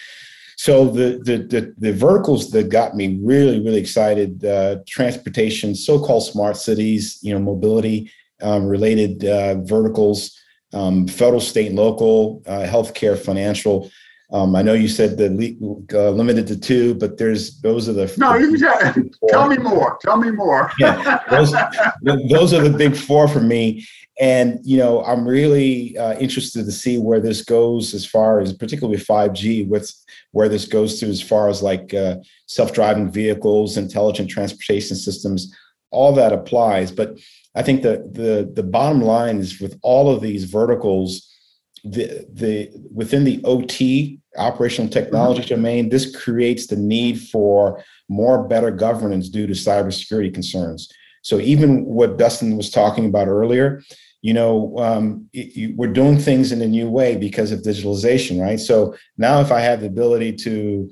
[0.63, 6.25] So the, the, the the verticals that got me really really excited: uh, transportation, so-called
[6.25, 10.39] smart cities, you know, mobility um, related uh, verticals,
[10.73, 13.91] um, federal, state, and local, uh, healthcare, financial.
[14.33, 15.57] Um, I know you said the
[15.93, 18.35] uh, limited to two, but there's those are the no.
[18.35, 18.57] You
[19.29, 19.99] tell me more.
[20.01, 20.71] Tell me more.
[20.79, 21.53] yeah, those,
[22.03, 23.87] those are the big four for me,
[24.19, 28.55] and you know I'm really uh, interested to see where this goes as far as
[28.55, 29.69] particularly 5G.
[29.69, 29.93] With
[30.31, 32.17] where this goes to as far as like uh,
[32.47, 35.55] self-driving vehicles, intelligent transportation systems,
[35.91, 36.91] all that applies.
[36.91, 37.19] But
[37.55, 41.31] I think the the the bottom line is with all of these verticals,
[41.85, 45.55] the the within the OT operational technology mm-hmm.
[45.55, 50.91] domain, this creates the need for more better governance due to cybersecurity concerns.
[51.23, 53.83] So even what Dustin was talking about earlier,
[54.23, 58.41] you know, um, it, you, we're doing things in a new way because of digitalization,
[58.41, 58.59] right?
[58.59, 60.91] So now, if I have the ability to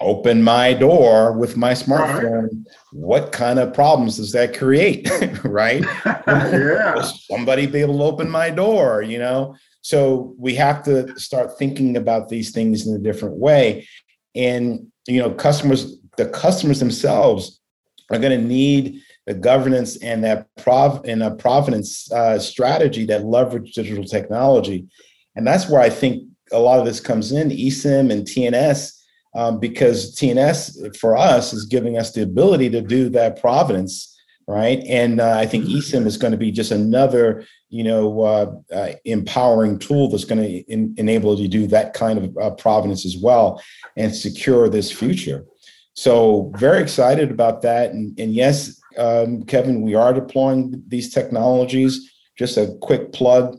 [0.00, 5.08] open my door with my smartphone, what kind of problems does that create,
[5.44, 5.84] right?
[6.04, 7.00] yeah.
[7.02, 9.54] somebody be able to open my door, you know?
[9.84, 13.86] So we have to start thinking about these things in a different way.
[14.34, 17.60] And, you know, customers, the customers themselves
[18.10, 23.26] are going to need the governance and that prov and a provenance uh, strategy that
[23.26, 24.86] leverage digital technology.
[25.36, 28.90] And that's where I think a lot of this comes in, eSIM and TNS,
[29.34, 34.18] um, because TNS for us is giving us the ability to do that provenance,
[34.48, 34.82] right?
[34.86, 37.44] And uh, I think eSIM is going to be just another,
[37.74, 42.18] you know, uh, uh empowering tool that's going to enable you to do that kind
[42.20, 43.60] of uh, provenance as well
[43.96, 45.44] and secure this future.
[45.94, 47.90] So very excited about that.
[47.90, 52.12] And, and yes, um, Kevin, we are deploying these technologies.
[52.38, 53.56] Just a quick plug.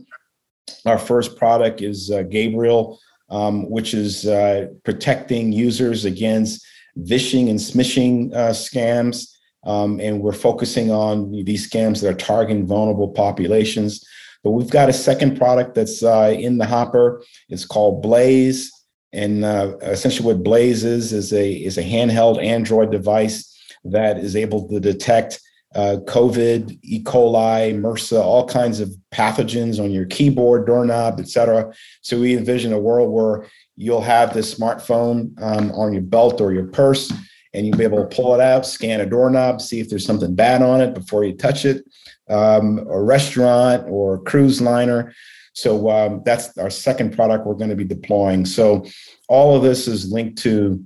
[0.85, 2.99] Our first product is uh, Gabriel,
[3.29, 9.34] um, which is uh, protecting users against vishing and smishing uh, scams.
[9.65, 14.03] Um, and we're focusing on these scams that are targeting vulnerable populations.
[14.43, 17.23] But we've got a second product that's uh, in the hopper.
[17.49, 18.71] It's called Blaze.
[19.11, 23.51] And uh, essentially, what Blaze is is a is a handheld Android device
[23.85, 25.39] that is able to detect
[25.75, 27.03] uh, COVID, E.
[27.03, 31.73] coli, MRSA, all kinds of pathogens on your keyboard, doorknob, et cetera.
[32.01, 36.53] So we envision a world where you'll have this smartphone um, on your belt or
[36.53, 37.11] your purse,
[37.55, 40.35] and you'll be able to pull it out, scan a doorknob, see if there's something
[40.35, 41.85] bad on it before you touch it,
[42.29, 45.13] um, a restaurant or a cruise liner.
[45.53, 48.45] So um, that's our second product we're going to be deploying.
[48.45, 48.85] So
[49.29, 50.83] all of this is linked to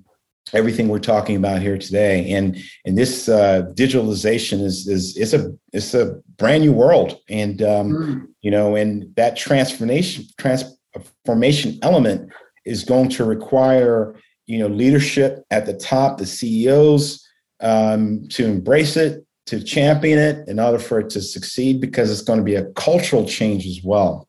[0.53, 5.53] everything we're talking about here today and and this uh, digitalization is is it's a
[5.73, 8.27] it's a brand new world and um, mm.
[8.41, 12.31] you know and that transformation transformation element
[12.65, 14.15] is going to require
[14.49, 17.23] you know, leadership at the top, the CEOs,
[17.61, 22.23] um, to embrace it, to champion it in order for it to succeed, because it's
[22.23, 24.27] going to be a cultural change as well.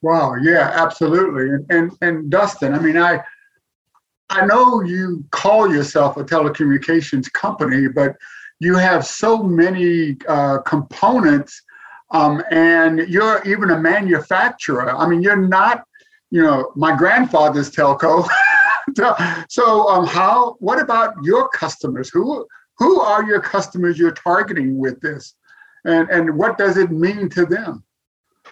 [0.00, 1.48] Wow, yeah, absolutely.
[1.48, 3.20] And and, and Dustin, I mean, I
[4.30, 8.14] I know you call yourself a telecommunications company, but
[8.60, 11.60] you have so many uh, components,
[12.12, 14.96] um, and you're even a manufacturer.
[14.96, 15.82] I mean, you're not,
[16.30, 18.28] you know, my grandfather's telco.
[19.48, 20.56] so, um, how?
[20.60, 22.10] What about your customers?
[22.10, 22.46] Who
[22.76, 25.34] who are your customers you're targeting with this,
[25.84, 27.84] and and what does it mean to them?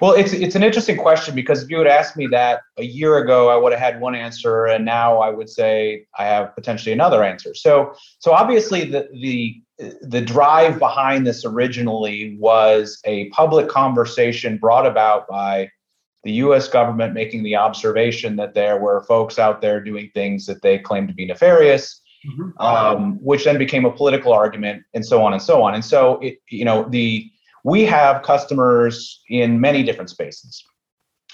[0.00, 3.18] Well, it's it's an interesting question because if you had asked me that a year
[3.18, 6.92] ago, I would have had one answer, and now I would say I have potentially
[6.92, 7.54] another answer.
[7.54, 9.62] So, so obviously the the
[10.02, 15.70] the drive behind this originally was a public conversation brought about by
[16.26, 16.68] the U.S.
[16.68, 21.06] government making the observation that there were folks out there doing things that they claimed
[21.06, 22.60] to be nefarious, mm-hmm.
[22.60, 25.74] um, which then became a political argument, and so on and so on.
[25.74, 27.30] And so, it you know the
[27.64, 30.64] we have customers in many different spaces.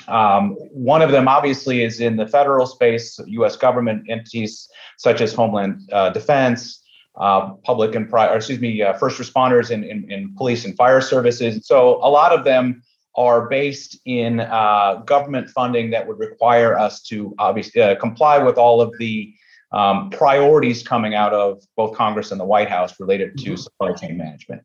[0.08, 3.56] Um, one of them, obviously, is in the federal space, U.S.
[3.56, 6.82] government entities such as Homeland uh, Defense,
[7.16, 11.00] uh, public and private, excuse me, uh, first responders in, in, in, police and fire
[11.00, 11.66] services.
[11.66, 12.82] So a lot of them
[13.14, 18.56] are based in uh, government funding that would require us to obviously uh, comply with
[18.56, 19.34] all of the
[19.72, 23.56] um, priorities coming out of both Congress and the White House related to mm-hmm.
[23.56, 24.62] supply chain management.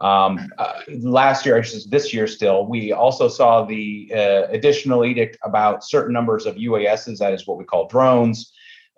[0.00, 5.38] Um, uh, last year, actually this year still, we also saw the uh, additional edict
[5.42, 8.52] about certain numbers of UASs, that is what we call drones,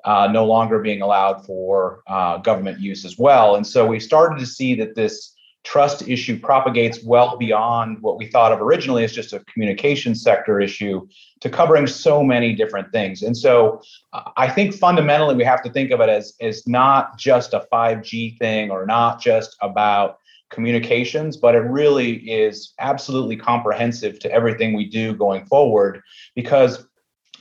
[0.05, 3.57] uh, no longer being allowed for uh, government use as well.
[3.57, 5.35] And so we started to see that this
[5.69, 10.63] trust issue propagates well beyond what we thought of originally as just a communication sector
[10.63, 11.07] issue
[11.41, 13.21] to covering so many different things.
[13.21, 13.83] And so
[14.39, 18.39] I think fundamentally we have to think of it as, as not just a 5G
[18.39, 20.17] thing or not just about
[20.49, 26.01] communications, but it really is absolutely comprehensive to everything we do going forward
[26.35, 26.87] because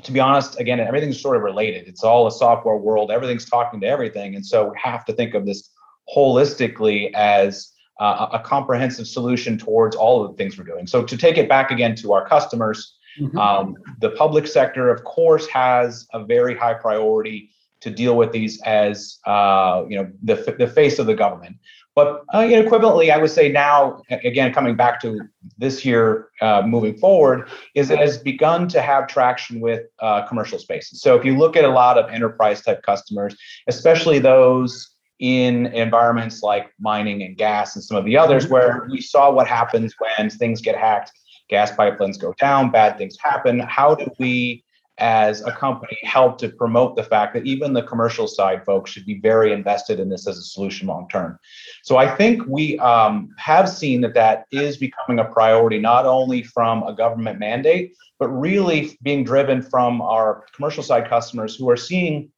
[0.04, 1.88] to be honest, again, everything's sort of related.
[1.88, 3.10] It's all a software world.
[3.10, 4.36] Everything's talking to everything.
[4.36, 5.70] And so we have to think of this
[6.14, 10.88] holistically as uh, a comprehensive solution towards all of the things we're doing.
[10.88, 13.38] So to take it back again to our customers, mm-hmm.
[13.38, 18.62] um, the public sector, of course, has a very high priority to deal with these
[18.64, 21.58] as uh, you know the, the face of the government.
[21.96, 25.20] But uh, you know, equivalently, I would say now, again, coming back to
[25.58, 30.60] this year, uh, moving forward, is it has begun to have traction with uh, commercial
[30.60, 31.02] spaces.
[31.02, 33.36] So if you look at a lot of enterprise type customers,
[33.68, 39.02] especially those in environments like mining and gas and some of the others, where we
[39.02, 41.12] saw what happens when things get hacked,
[41.50, 43.60] gas pipelines go down, bad things happen.
[43.60, 44.64] How do we
[45.00, 49.06] as a company help to promote the fact that even the commercial side folks should
[49.06, 51.38] be very invested in this as a solution long term.
[51.84, 56.42] So I think we um, have seen that that is becoming a priority, not only
[56.42, 61.78] from a government mandate, but really being driven from our commercial side customers who are
[61.78, 62.32] seeing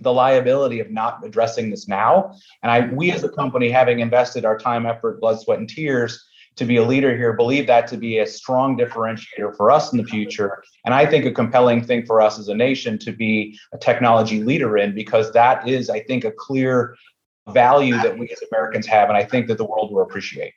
[0.00, 2.34] the liability of not addressing this now.
[2.62, 6.24] And I, we as a company, having invested our time, effort, blood, sweat, and tears
[6.56, 9.98] to be a leader here, believe that to be a strong differentiator for us in
[9.98, 10.62] the future.
[10.84, 14.42] And I think a compelling thing for us as a nation to be a technology
[14.42, 16.96] leader in, because that is, I think, a clear
[17.50, 19.08] value that we as Americans have.
[19.08, 20.52] And I think that the world will appreciate.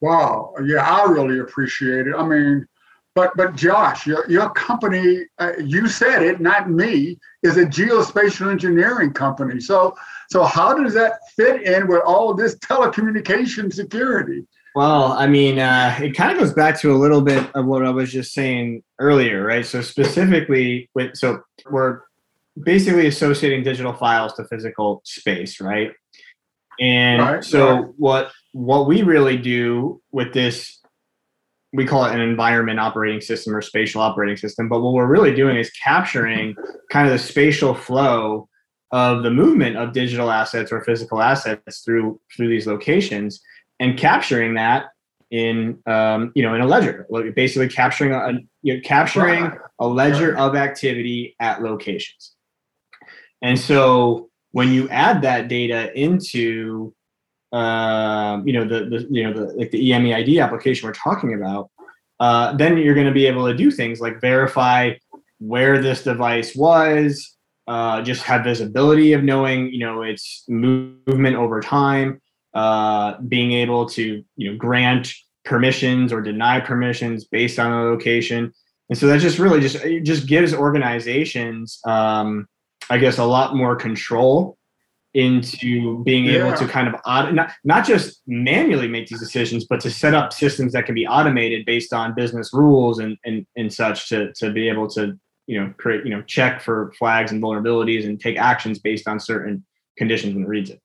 [0.00, 0.54] Wow.
[0.64, 2.14] Yeah, I really appreciate it.
[2.16, 2.66] I mean,
[3.14, 8.50] but but Josh, your, your company, uh, you said it, not me, is a geospatial
[8.50, 9.60] engineering company.
[9.60, 9.94] So
[10.30, 14.46] so how does that fit in with all this telecommunication security?
[14.74, 17.86] Well, I mean, uh, it kind of goes back to a little bit of what
[17.86, 19.64] I was just saying earlier, right?
[19.64, 22.00] So specifically, with so we're
[22.60, 25.92] basically associating digital files to physical space, right?
[26.80, 27.84] And right, so right.
[27.96, 30.80] what what we really do with this,
[31.74, 34.68] we call it an environment operating system or spatial operating system.
[34.68, 36.54] But what we're really doing is capturing
[36.90, 38.48] kind of the spatial flow
[38.92, 43.40] of the movement of digital assets or physical assets through through these locations
[43.80, 44.86] and capturing that
[45.32, 50.38] in um, you know in a ledger basically capturing a you know, capturing a ledger
[50.38, 52.36] of activity at locations
[53.42, 56.94] and so when you add that data into
[57.54, 61.70] um, you know the, the you know the like the EMEID application we're talking about
[62.20, 64.92] uh, then you're going to be able to do things like verify
[65.38, 67.36] where this device was
[67.66, 72.20] uh, just have visibility of knowing you know its movement over time
[72.54, 75.12] uh, being able to you know grant
[75.44, 78.52] permissions or deny permissions based on a location.
[78.88, 82.46] And so that just really just just gives organizations um,
[82.90, 84.58] I guess, a lot more control
[85.14, 89.80] into being able to kind of aut- not, not just manually make these decisions, but
[89.80, 93.72] to set up systems that can be automated based on business rules and, and, and
[93.72, 97.40] such to, to be able to, you know, create, you know, check for flags and
[97.40, 99.64] vulnerabilities and take actions based on certain
[99.96, 100.80] conditions when it reads it.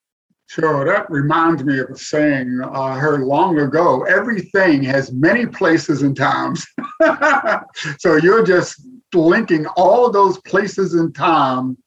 [0.47, 6.01] Sure, that reminds me of a saying I heard long ago everything has many places
[6.01, 6.65] and times.
[7.99, 8.81] so you're just
[9.13, 11.77] linking all those places and time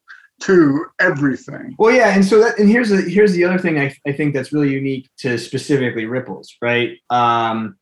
[0.42, 1.74] to everything.
[1.78, 4.34] Well, yeah, and so that and here's the here's the other thing I, I think
[4.34, 6.98] that's really unique to specifically Rypplzz, right?
[7.10, 7.76] Um,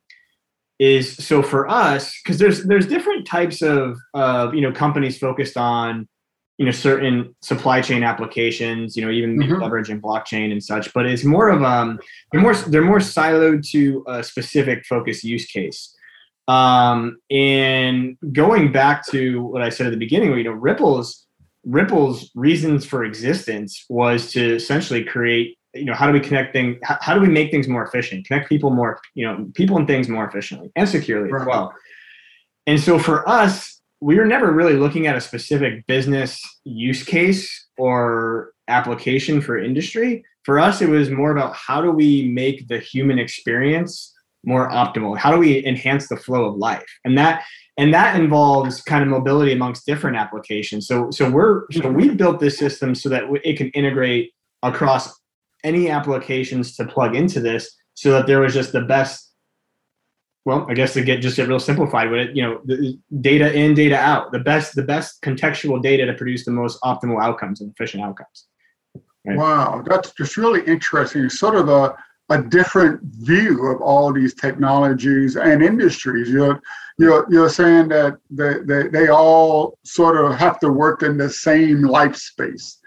[0.79, 5.57] is so for us because there's there's different types of of you know companies focused
[5.59, 6.09] on
[6.57, 9.61] you know certain supply chain applications, you know even Mhm.
[9.61, 11.99] leveraging blockchain and such, but it's more of um
[12.33, 15.95] they're more they're more siloed to a specific focus use case.
[16.49, 21.25] Um, and going back to what I said at the beginning, where, you know, Rypplzz
[21.67, 26.79] Rypplzz's reasons for existence was to essentially create, you know, how do we connect things?
[26.83, 28.27] How, how do we make things more efficient?
[28.27, 31.75] Connect people more, you know, people and things more efficiently and securely as well.
[32.67, 37.69] And so for us, we were never really looking at a specific business use case
[37.77, 40.25] or application for industry.
[40.45, 45.19] For us, it was more about how do we make the human experience more optimal?
[45.19, 46.87] How do we enhance the flow of life?
[47.05, 47.45] And that
[47.79, 50.87] and that involves kind of mobility amongst different applications.
[50.87, 51.95] So so we're so mm-hmm.
[51.95, 55.21] we built this system so that it can integrate across
[55.65, 59.29] any applications to plug into this, so that there was just the best.
[60.47, 63.53] Well, I guess to get just get real simplified with it, you know, the data
[63.53, 67.61] in, data out, the best the best contextual data to produce the most optimal outcomes
[67.61, 68.47] and efficient outcomes.
[69.27, 69.37] Right.
[69.37, 71.29] Wow, that's just really interesting.
[71.29, 71.95] Sort of a,
[72.31, 76.31] a different view of all these technologies and industries.
[76.31, 76.63] You're
[76.99, 81.29] you're you're saying that they, they, they all sort of have to work in the
[81.29, 82.79] same life space.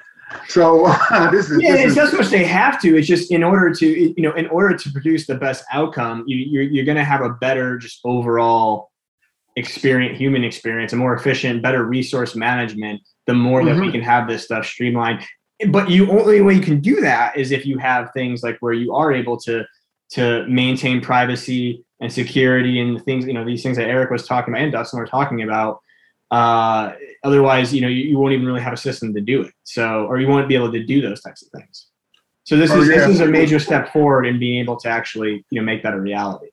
[0.47, 0.87] So
[1.31, 2.97] this is Yeah, this it's is not so much they have to.
[2.97, 6.37] It's just in order to, you know, in order to produce the best outcome, you,
[6.37, 8.91] you're you're going to have a better, just overall
[9.55, 13.01] experience, human experience, a more efficient, better resource management.
[13.27, 13.91] The more that we mm-hmm.
[13.91, 15.23] can have this stuff streamlined,
[15.71, 18.73] but you only way you can do that is if you have things like where
[18.73, 19.65] you are able to
[20.11, 24.53] to maintain privacy and security and things, you know, these things that Eric was talking
[24.53, 25.79] about and Dustin were talking about.
[26.29, 26.93] Uh,
[27.23, 29.53] otherwise, you know, you, you won't even really have a system to do it.
[29.63, 31.87] So, or you won't be able to do those types of things.
[32.43, 32.95] So this Oh, is yeah.
[32.97, 35.93] this is a major step forward in being able to actually, you know, make that
[35.93, 36.47] a reality.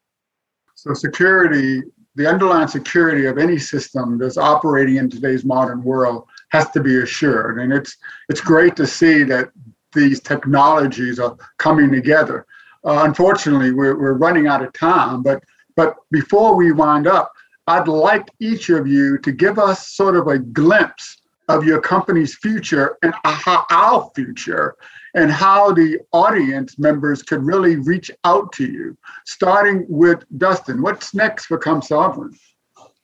[0.75, 1.83] so security.
[2.17, 7.03] The underlying security of any system that's operating in today's modern world has to be
[7.03, 7.97] assured, and it's
[8.29, 9.51] it's great to see that
[9.93, 12.47] these technologies are coming together.
[12.85, 15.43] Uh, unfortunately, we're, we're running out of time, but
[15.77, 17.33] but before we wind up,
[17.67, 22.37] I'd like each of you to give us sort of a glimpse of your company's
[22.37, 24.77] future and our future
[25.15, 28.97] and how the audience members could really reach out to you.
[29.27, 32.37] Starting with Dustin, what's next for ComSovereign?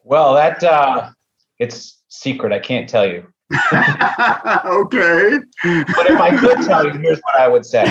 [0.04, 1.10] Well, that uh,
[1.58, 2.52] it's secret.
[2.52, 3.26] I can't tell you.
[3.72, 5.38] okay.
[5.62, 7.84] But if I could tell you, here's what I would say.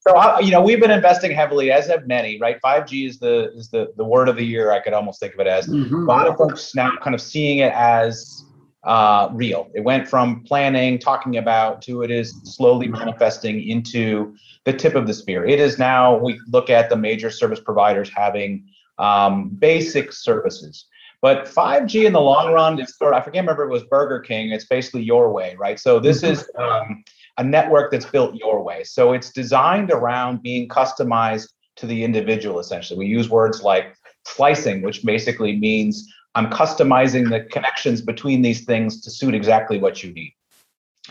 [0.00, 3.52] so I, you know we've been investing heavily as have many right 5g is the
[3.54, 5.70] is the the word of the year i could almost think of it as a
[5.70, 6.08] Mhm.
[6.08, 8.44] lot of folks now kind of seeing it as
[8.82, 14.34] uh, real it went from planning talking about to it is slowly manifesting into
[14.64, 18.10] the tip of the spear it is now we look at the major service providers
[18.14, 18.64] having
[18.98, 20.86] um, basic services
[21.24, 24.20] but 5g in the long run is sort of, i forget remember it was burger
[24.20, 27.02] king it's basically your way right so this is um,
[27.38, 28.84] a network that's built your way.
[28.84, 32.98] So it's designed around being customized to the individual, essentially.
[32.98, 33.96] We use words like
[34.26, 40.02] slicing, which basically means I'm customizing the connections between these things to suit exactly what
[40.02, 40.34] you need.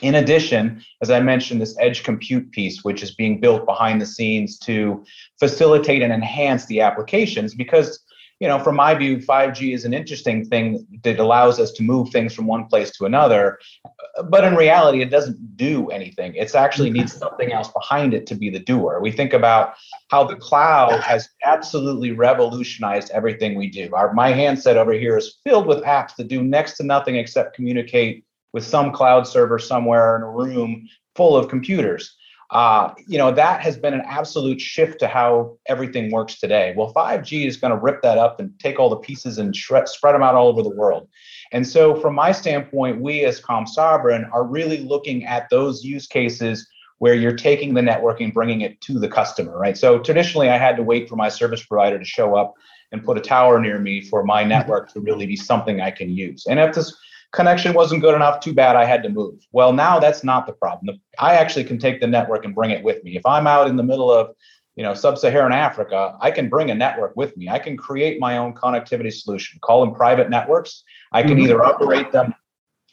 [0.01, 4.05] In addition, as I mentioned, this edge compute piece, which is being built behind the
[4.05, 5.03] scenes to
[5.39, 8.02] facilitate and enhance the applications, because
[8.43, 12.09] you know, from my view, 5G is an interesting thing that allows us to move
[12.09, 13.57] things from one place to another.
[14.25, 16.35] But in reality, it doesn't do anything.
[16.35, 16.97] It actually mm-hmm.
[16.97, 18.99] needs something else behind it to be the doer.
[19.01, 19.75] We think about
[20.11, 23.89] how the cloud has absolutely revolutionized everything we do.
[23.93, 27.55] Our, my handset over here is filled with apps that do next to nothing except
[27.55, 32.17] communicate with some cloud server somewhere in a room full of computers.
[32.53, 36.71] Uh, you know, that has been an absolute shift to how everything works today.
[36.77, 39.89] Well, 5G is going to rip that up and take all the pieces and shred,
[39.89, 41.07] spread them out all over the world.
[41.51, 46.05] And so, from my standpoint, we as Com Sovereign are really looking at those use
[46.05, 46.67] cases
[46.99, 49.75] where you're taking the networking, bringing it to the customer, right?
[49.75, 52.53] So, traditionally, I had to wait for my service provider to show up
[52.91, 56.15] and put a tower near me for my network to really be something I can
[56.15, 56.45] use.
[56.47, 56.95] And if this
[57.33, 58.39] connection wasn't good enough.
[58.39, 59.45] Too bad I had to move.
[59.51, 61.01] Well, now that's not the problem.
[61.19, 63.17] I actually can take the network and bring it with me.
[63.17, 64.33] If I'm out in the middle of
[64.75, 67.49] you know sub-Saharan Africa, I can bring a network with me.
[67.49, 69.59] I can create my own connectivity solution.
[69.61, 70.83] Call them private networks.
[71.11, 71.41] I can mm-hmm.
[71.41, 72.33] either operate them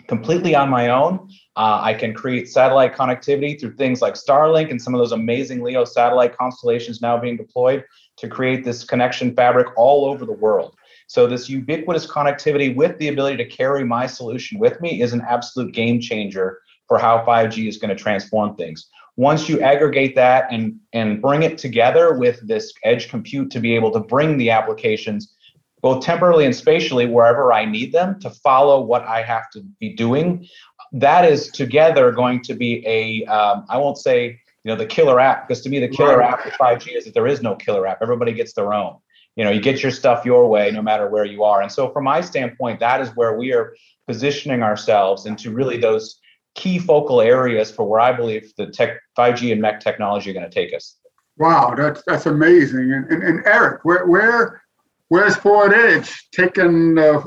[0.09, 1.29] completely on my own.
[1.57, 5.63] Uh, I can create satellite connectivity through things like Starlink and some of those amazing
[5.63, 7.85] LEO satellite constellations now being deployed
[8.17, 10.75] to create this connection fabric all over the world.
[11.11, 15.23] So this ubiquitous connectivity with the ability to carry my solution with me is an
[15.29, 18.89] absolute game changer for how 5G is going to transform things.
[19.17, 23.75] Once you aggregate that and, and bring it together with this edge compute to be
[23.75, 25.35] able to bring the applications
[25.83, 29.93] both temporally and spatially wherever I need them to follow what I have to be
[29.93, 30.47] doing,
[30.93, 35.19] that is together going to be a um, I won't say you know the killer
[35.19, 37.85] app because to me the killer app for 5G is that there is no killer
[37.89, 37.99] app.
[38.01, 38.99] Everybody gets their own
[39.37, 41.63] you know you get your stuff your way no matter where you are.
[41.63, 43.75] And so from my standpoint that is where we are
[44.07, 46.21] positioning ourselves into really those
[46.55, 50.49] key focal areas for where i believe the tech 5g and mec technology are going
[50.49, 50.97] to take us.
[51.39, 52.93] Wow that's that's amazing.
[52.93, 54.63] And, and, and eric where where
[55.09, 57.23] where's forward edge taking uh,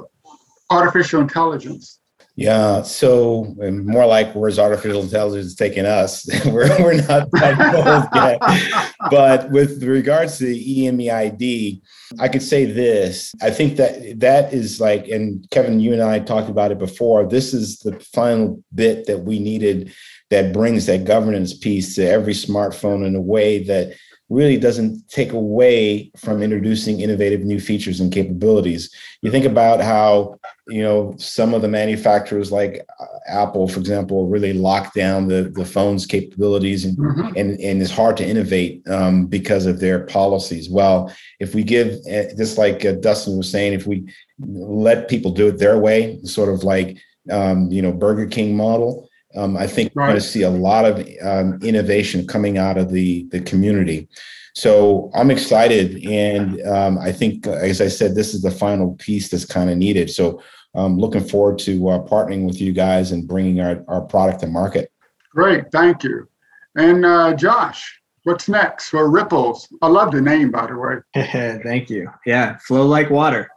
[0.69, 1.99] artificial intelligence
[2.36, 6.27] yeah, so more like where's artificial intelligence taking us?
[6.45, 8.93] we're, we're not that yet.
[9.11, 11.81] But with regards to the EMEID,
[12.19, 13.36] I could say this.
[13.39, 17.27] I think that that is like, and Kevin, you and I talked about it before.
[17.27, 19.93] This is the final bit that we needed
[20.31, 23.93] that brings that governance piece to every smartphone in a way that
[24.30, 28.89] really doesn't take away from introducing innovative new features and capabilities.
[29.21, 34.28] You think about how, you know, some of the manufacturers like uh, Apple, for example,
[34.28, 37.28] really lock down the, the phone's capabilities and, mm-hmm.
[37.36, 40.69] and, and it's hard to innovate um, because of their policies.
[40.69, 44.05] Well, if we give, uh, just like uh, Dustin was saying, if we
[44.39, 46.97] let people do it their way, sort of like,
[47.30, 50.03] um, you know, Burger King model, um, I think right.
[50.03, 54.07] we're going to see a lot of um, innovation coming out of the the community.
[54.55, 58.93] So I'm excited, and um, I think, uh, as I said, this is the final
[58.95, 60.11] piece that's kind of needed.
[60.11, 60.43] So
[60.75, 64.47] I'm looking forward to uh, partnering with you guys and bringing our, our product to
[64.47, 64.91] market.
[65.31, 66.27] Great, thank you.
[66.75, 69.67] And uh, Josh, what's next for Rypplzz?
[69.81, 71.59] I love the name, by the way.
[71.63, 72.09] thank you.
[72.25, 73.49] Yeah, flow like water.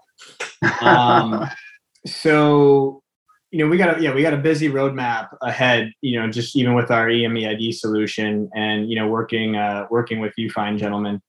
[0.81, 1.47] Um,
[2.07, 3.03] so
[3.51, 5.92] you know, we got a yeah, we got a busy roadmap ahead.
[6.01, 10.34] You know, just even with our EMEID solution, and you know, working uh, working with
[10.36, 11.22] you fine gentlemen.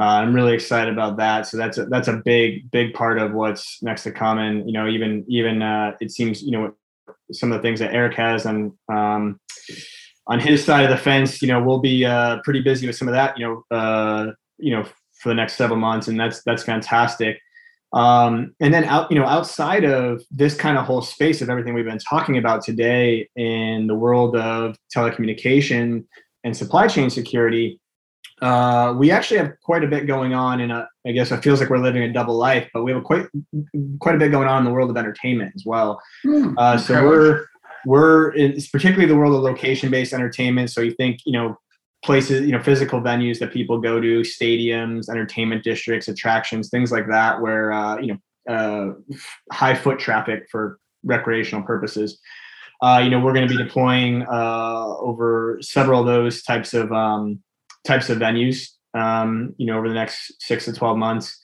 [0.00, 1.46] Uh, I'm really excited about that.
[1.46, 4.38] So that's a, that's a big big part of what's next to come.
[4.38, 6.74] And you know, even even uh, it seems you know
[7.32, 9.40] some of the things that Eric has on um,
[10.26, 11.42] on his side of the fence.
[11.42, 13.38] You know, we'll be uh, pretty busy with some of that.
[13.38, 14.84] You know, uh, you know,
[15.20, 17.38] for the next several months, and that's that's fantastic.
[17.92, 21.74] Um, and then out, you know, outside of this kind of whole space of everything
[21.74, 26.04] we've been talking about today in the world of telecommunication
[26.44, 27.78] and supply chain security,
[28.40, 31.60] uh, we actually have quite a bit going on in a, I guess it feels
[31.60, 33.26] like we're living a double life, but we have quite,
[34.00, 36.00] quite a bit going on in the world of entertainment as well.
[36.24, 37.06] Mm, uh, so okay.
[37.06, 37.46] we're,
[37.84, 40.70] we're it's particularly the world of location-based entertainment.
[40.70, 41.58] So you think, you know,
[42.04, 47.06] places, you know, physical venues that people go to, stadiums, entertainment districts, attractions, things like
[47.08, 49.14] that, where uh, you know, uh,
[49.52, 52.18] high foot traffic for recreational purposes.
[52.80, 56.90] Uh, you know, we're going to be deploying uh, over several of those types of
[56.92, 57.40] um,
[57.84, 58.68] types of venues.
[58.94, 61.38] Um, you know, over the next six to twelve months.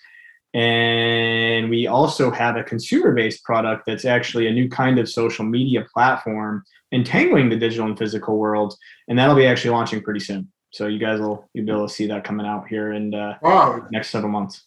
[0.54, 5.44] And we also have a consumer based product that's actually a new kind of social
[5.44, 8.74] media platform entangling the digital and physical world.
[9.08, 10.50] And that'll be actually launching pretty soon.
[10.70, 13.38] So you guys will you'll be able to see that coming out here in uh,
[13.42, 13.86] wow.
[13.90, 14.64] next several months.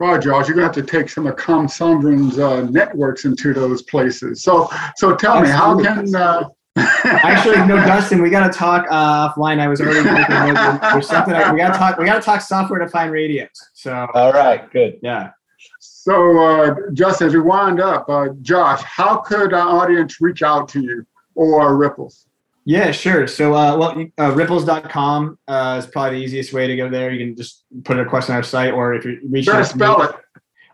[0.00, 4.42] Wow, Josh, you're gonna have to take some of Com uh, networks into those places.
[4.42, 5.84] So, so tell Absolutely.
[5.84, 9.58] me, how can uh, Actually, no, Dustin, we got to talk uh, offline.
[9.58, 11.98] I was already thinking there's something we got to talk.
[11.98, 13.48] We got to talk software defined radios.
[13.74, 14.98] So, all right, good.
[15.02, 15.30] Yeah.
[15.78, 20.68] So, uh, just as we wind up, uh, Josh, how could our audience reach out
[20.70, 22.26] to you or Rypplzz?
[22.64, 23.26] Yeah, sure.
[23.26, 27.10] So, uh, well, uh, rypplzz.com uh, is probably the easiest way to go there.
[27.10, 29.98] You can just put a question on our site, or if you reach out, spell
[29.98, 30.10] me, it.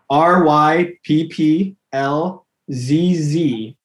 [0.09, 3.75] R Y P P L zz.com.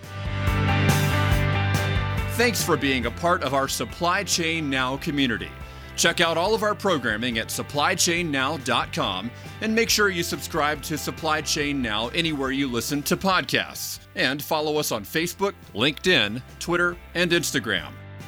[2.36, 5.50] Thanks for being a part of our Supply Chain Now community.
[5.96, 11.40] Check out all of our programming at supplychainnow.com and make sure you subscribe to Supply
[11.40, 14.00] Chain Now anywhere you listen to podcasts.
[14.16, 17.92] And follow us on Facebook, LinkedIn, Twitter, and Instagram.